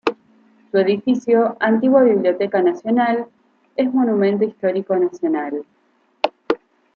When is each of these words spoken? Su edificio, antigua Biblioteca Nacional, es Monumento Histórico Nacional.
Su 0.71 0.79
edificio, 0.79 1.55
antigua 1.59 2.01
Biblioteca 2.01 2.59
Nacional, 2.63 3.27
es 3.75 3.93
Monumento 3.93 4.43
Histórico 4.45 4.95
Nacional. 4.95 5.63